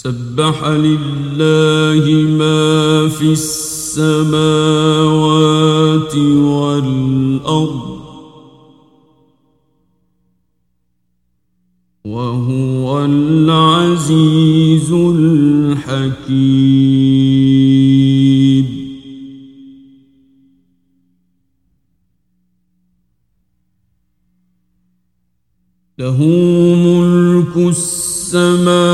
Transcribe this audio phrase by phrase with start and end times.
[0.00, 2.04] سبح لله
[2.40, 4.54] ما في السماوات
[6.16, 8.00] والأرض
[12.04, 16.30] وهو العزيز الحكيم.
[25.98, 26.18] له
[26.86, 28.89] ملك السماوات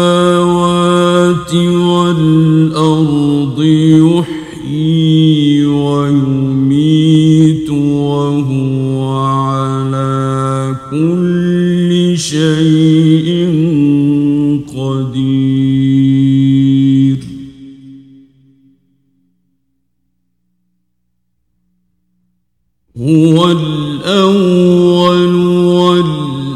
[23.00, 25.34] هو الأول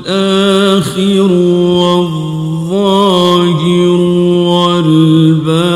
[0.08, 0.52] والآخر
[1.92, 2.40] والظاهر
[5.30, 5.70] والباطن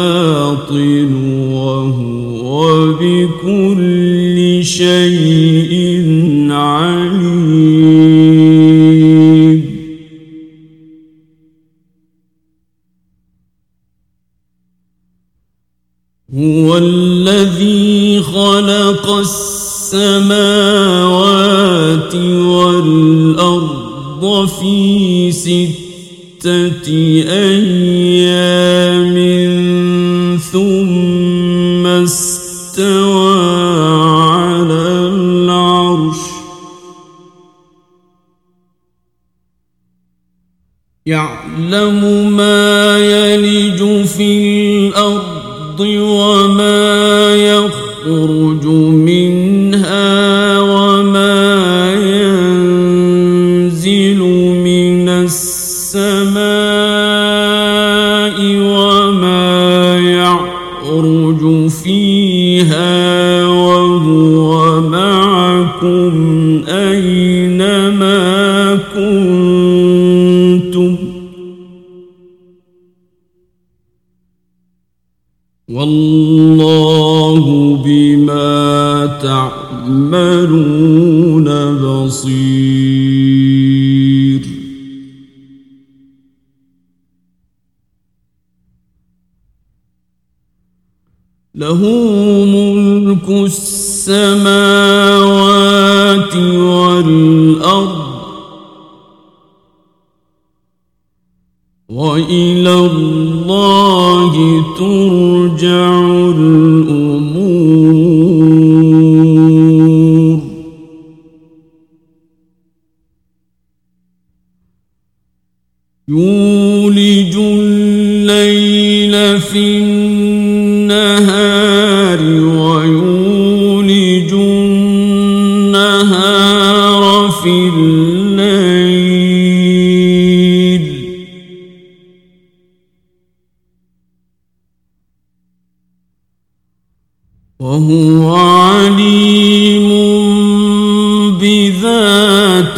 [1.52, 5.74] وهو بكل شيء
[6.50, 8.04] عليم.
[16.34, 19.10] هو الذي خلق
[19.94, 21.54] السماوات
[22.94, 24.24] والأرض
[24.60, 26.88] في ستة
[27.28, 29.14] أيام
[30.38, 33.38] ثم استوى
[34.30, 34.82] على
[35.14, 36.16] العرش.
[41.06, 48.64] يعلم ما يلج في الأرض وما يخرج
[91.64, 91.80] له
[92.44, 94.44] ملك السماوات
[96.36, 98.04] والأرض
[101.88, 104.32] وإلى الله
[104.78, 106.13] ترجع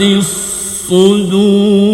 [0.01, 1.86] الصدور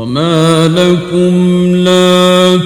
[0.00, 1.34] وما لكم
[1.76, 2.60] لا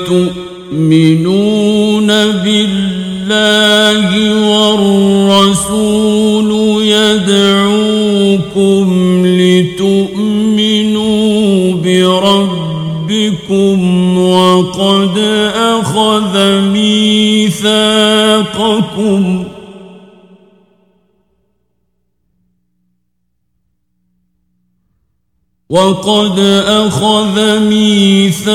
[0.70, 2.06] تؤمنون
[2.44, 4.08] بالله
[4.50, 6.50] والرسول
[6.86, 8.86] يدعوكم
[9.26, 11.14] لتؤمنوا
[11.84, 13.78] بربكم
[14.19, 15.19] وقد
[15.56, 17.75] أخذ ميثاقكم
[25.74, 28.54] وقد أخذ ميثاقكم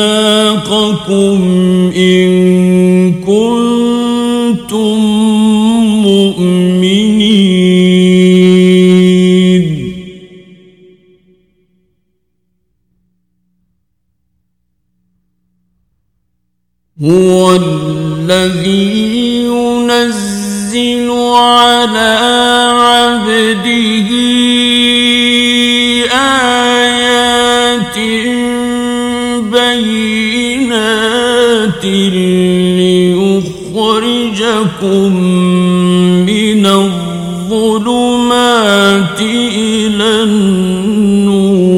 [1.95, 2.29] إن
[3.13, 4.97] كنتم
[6.07, 7.49] مؤمنين.
[17.01, 18.95] هو الذي
[19.43, 22.17] ينزل على
[22.79, 24.09] عبده
[34.83, 35.13] ليخرجكم
[36.25, 36.65] من
[37.49, 38.01] الظلمات
[39.21, 41.69] إلى النور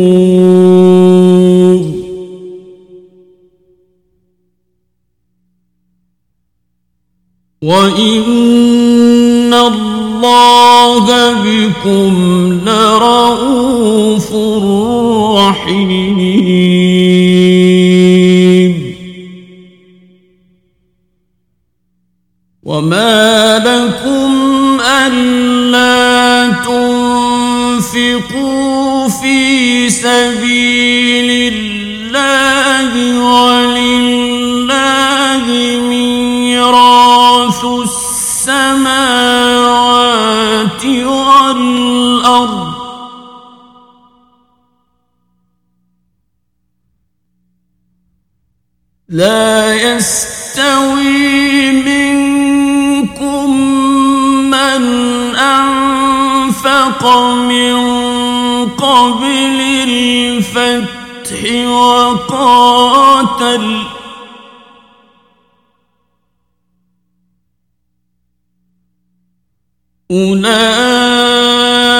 [7.63, 12.13] وإن الله بكم
[12.65, 14.33] لرؤوف
[15.37, 16.10] رحيم
[22.81, 26.49] وما لكم ألا
[27.85, 34.25] تنفقوا في سبيل الله ولله
[35.89, 37.65] ميراث
[38.45, 39.25] السماوات
[40.85, 42.71] والأرض
[49.09, 51.20] لا يستوي
[57.01, 57.75] أنفق من
[58.69, 63.41] قبل الفتح وقاتل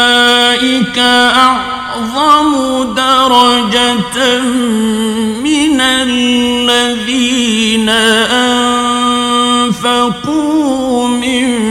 [0.01, 2.51] أولئك أعظم
[2.93, 4.39] درجة
[5.43, 7.09] من الذين
[9.69, 11.70] أنفقوا من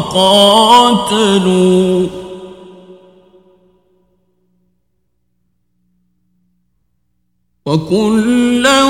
[0.00, 2.06] وقاتلوا.
[7.66, 8.84] وكلا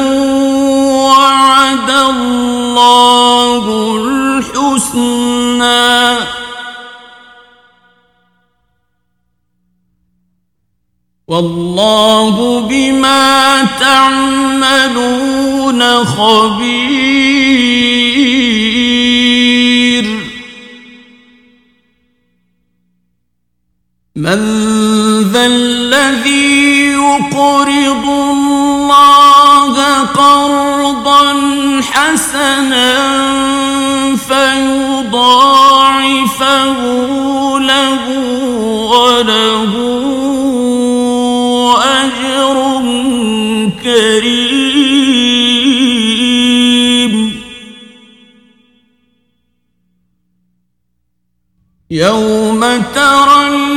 [1.04, 6.16] وعد الله الحسنى.
[11.28, 16.90] والله بما تعملون خبير.
[24.20, 24.40] من
[25.32, 31.24] ذا الذي يقرض الله قرضا
[31.82, 32.96] حسنا
[34.16, 35.10] فيضاعفه
[37.58, 38.04] له
[38.92, 39.72] وله
[42.04, 42.56] أجر
[43.82, 44.50] كريم.
[51.90, 52.60] يوم
[52.94, 53.69] ترى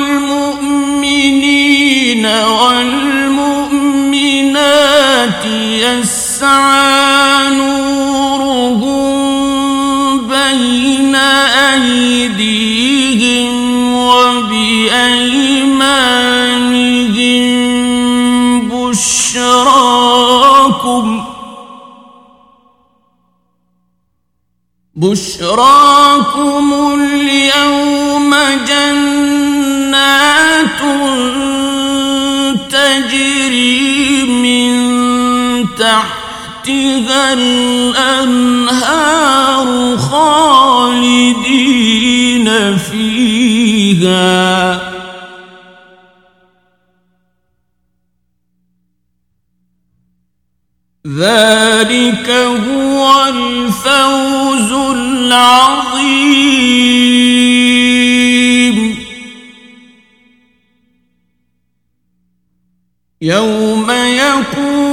[7.49, 8.17] نورهم
[10.27, 11.15] بين
[11.73, 13.53] أيديهم
[13.93, 14.69] وبأيمانهم
[18.93, 20.13] بشراكم
[24.95, 28.35] بشراكم اليوم
[28.67, 30.23] جنات
[32.71, 34.73] تجري من
[36.63, 38.77] تحتها الأنهار
[39.97, 41.27] خالدين
[42.77, 44.13] فيها.
[51.07, 55.83] ذلك هو الفوز العظيم.
[63.21, 64.92] يوم يقول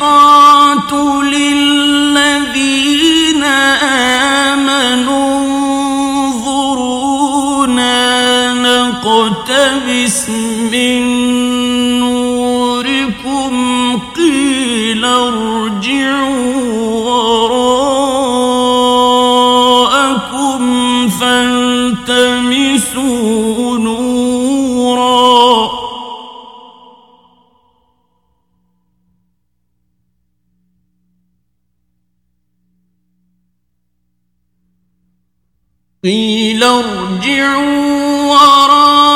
[0.00, 2.64] والمنافقات للذين
[3.44, 4.96] آمنوا.
[6.26, 7.82] انظرونا
[8.52, 10.28] نقتبس
[10.72, 11.00] من
[12.00, 13.54] نوركم
[14.16, 16.55] قيل ارجعوا.
[36.06, 39.06] قيل ارجعوا وراءكم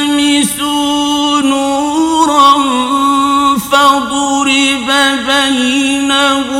[0.00, 0.60] فالتمسوا
[1.40, 2.52] نورا
[3.58, 4.88] فضرب
[5.26, 6.59] بينهم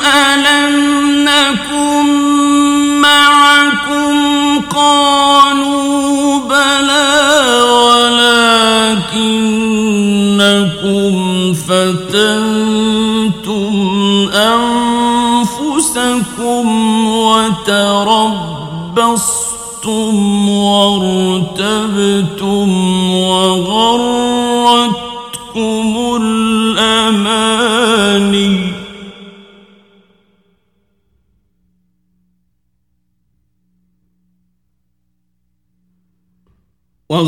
[0.02, 0.74] ألم
[1.24, 2.06] نكن
[3.00, 4.14] معكم؟
[4.60, 5.23] قالوا
[11.92, 13.74] فتنتم
[15.44, 16.66] أنفسكم
[17.08, 18.08] وتربصتم
[20.48, 21.88] وارتبتم
[23.14, 24.16] وغرتكم
[26.22, 27.54] الأماني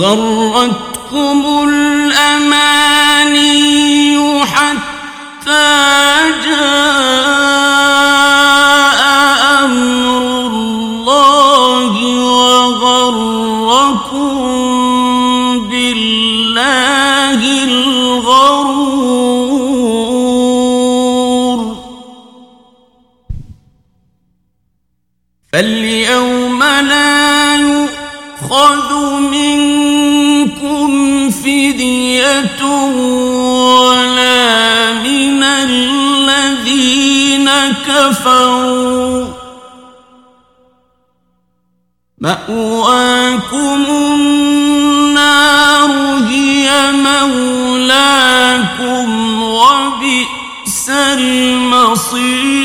[0.07, 3.66] وغرتكم الأماني
[4.47, 5.69] حتى
[6.45, 7.67] جاء
[9.65, 11.93] أمر الله
[12.47, 13.29] وغركم
[15.71, 18.87] بالله الغرور.
[25.53, 30.91] فاليوم لا يؤخذ منكم
[31.31, 32.63] فدية
[33.67, 37.51] ولا من الذين
[37.87, 39.27] كفروا.
[42.19, 45.91] مأواكم النار
[46.29, 49.07] هي مولاكم
[49.43, 52.56] وبئس المصير.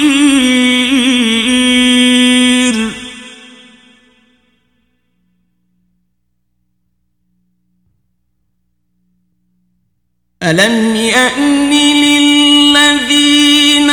[10.51, 11.69] ألم يأن
[12.03, 13.89] للذين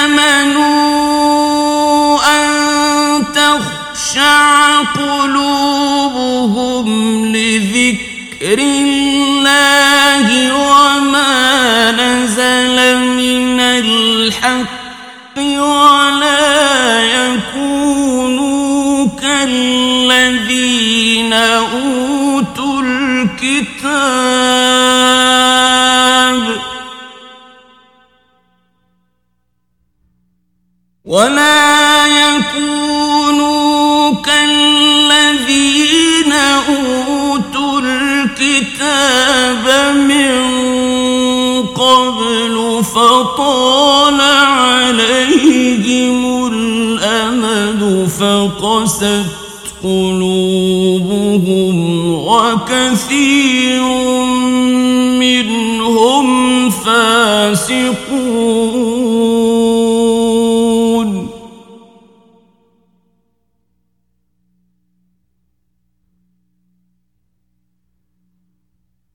[0.00, 6.86] آمنوا أن تخشع قلوبهم
[7.26, 24.31] لذكر الله وما نزل من الحق ولا يكونوا كالذين أوتوا الكتاب
[31.12, 39.64] ولا يكونوا كالذين أوتوا الكتاب
[39.96, 40.32] من
[41.66, 46.20] قبل فطال عليهم
[46.52, 49.22] الأمد فقست
[49.82, 51.76] قلوبهم
[52.24, 53.82] وكثير
[55.20, 56.26] منهم
[56.70, 58.01] فاسقون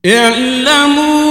[0.08, 1.28] اعلموا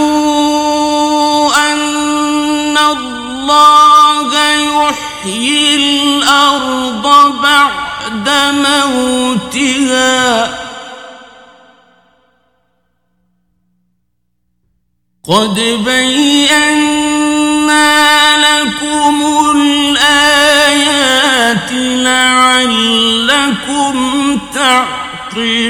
[1.72, 7.06] أن الله يحيي الأرض
[7.42, 10.16] بعد موتها.
[15.28, 15.54] قد
[15.84, 17.06] بينا
[18.36, 19.16] لكم
[19.56, 20.52] الآيات
[22.06, 23.96] لعلكم
[24.54, 25.65] تعقلون.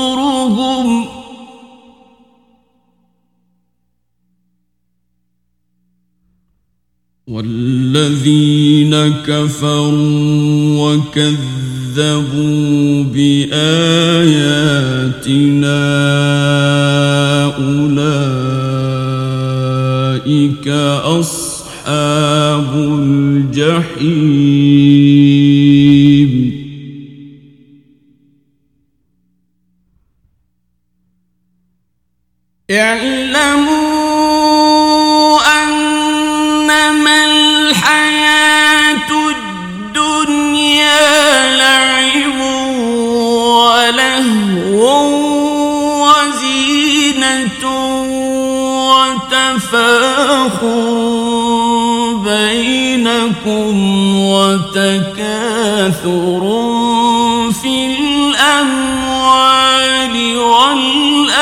[7.29, 8.95] والذين
[9.27, 12.25] كفروا وكذبوا
[13.05, 14.21] بآياتنا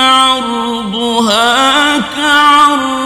[0.00, 3.05] عرضها كعرض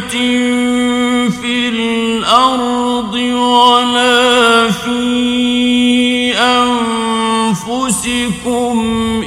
[0.00, 6.34] في الأرض ولا في
[7.52, 8.76] أنفسكم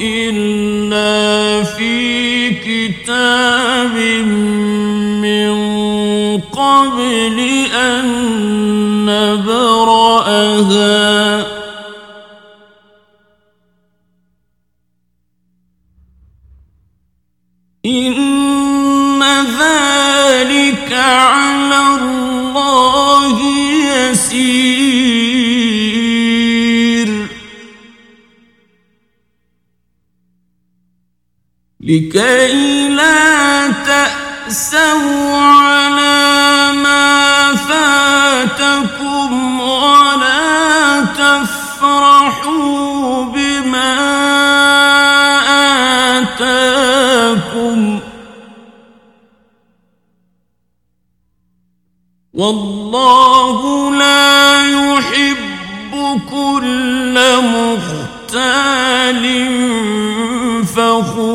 [0.01, 3.95] إلا في كتاب
[5.21, 5.51] من
[6.41, 7.39] قبل
[7.75, 8.05] أن
[9.05, 10.75] نبرأها.
[31.85, 42.55] لكي لا تأسوا على ما فاتكم ولا تفرحوا
[43.25, 43.95] بما
[46.17, 47.79] آتاكم.
[52.33, 55.93] والله لا يحب
[56.31, 59.25] كل مختال
[60.65, 61.34] فخور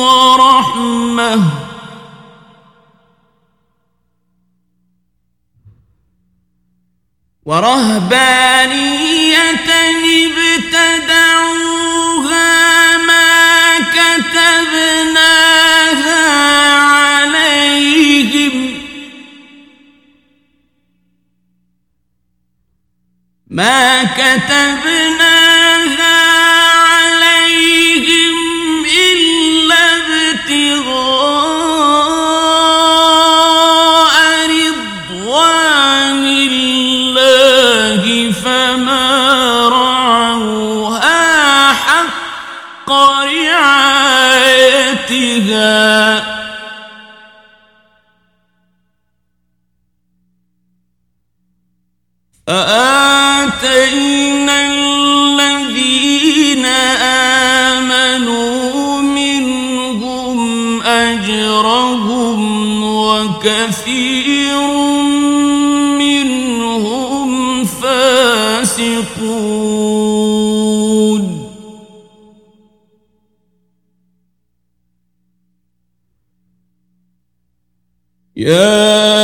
[0.00, 1.42] ورحمة.
[7.46, 9.15] ورهبانية
[23.56, 25.46] ما كتبناها
[26.92, 28.36] عليهم
[28.84, 30.76] إلا ابتغاء
[34.50, 38.02] رضوان الله
[38.44, 39.08] فما
[39.68, 41.24] رعوها
[41.72, 42.90] حق
[43.32, 43.86] رعايتها.
[63.46, 64.58] وكثير
[65.98, 69.06] منهم فاسقون.
[78.36, 79.15] يا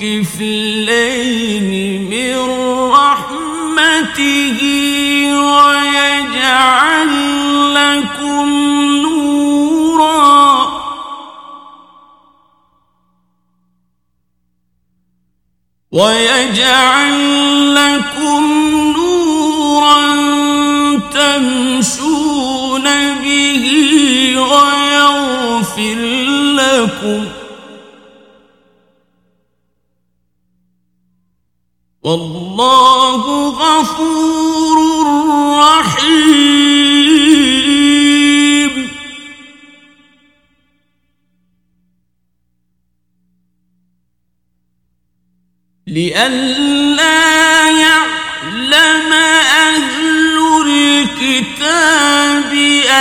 [0.00, 1.70] كفلين
[2.10, 2.36] من
[2.92, 4.58] رحمته
[5.34, 7.12] ويجعل
[7.74, 8.48] لكم
[9.02, 10.42] نورا.
[15.92, 17.16] ويجعل
[17.74, 18.44] لكم
[18.96, 20.02] نورا
[21.12, 22.86] تمشون
[23.22, 23.64] به
[24.36, 25.98] ويغفر
[26.56, 27.41] لكم.
[32.02, 34.78] والله غفور
[35.58, 36.82] رحيم.
[45.86, 52.52] لئلا يعلم أهل الكتاب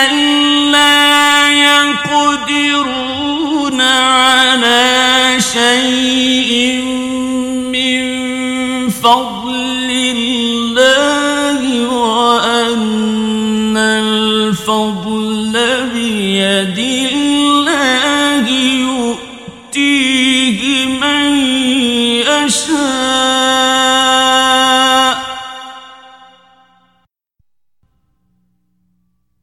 [0.01, 3.10] ألا يقدرون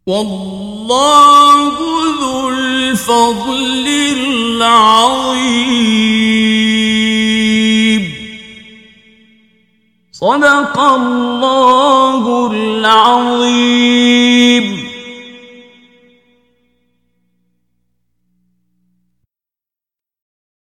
[0.09, 1.73] والله
[2.21, 5.29] ذو الفضل العظيم.
[10.13, 14.38] صدق الله العظيم.